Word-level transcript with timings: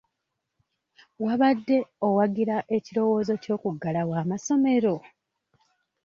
Wabadde 1.23 1.77
owagira 2.07 2.55
ekirowoozo 2.77 3.33
ky'okuggalawo 3.43 4.13
amasomero? 4.23 4.95